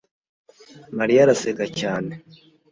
[0.97, 2.11] mariya araseka cyane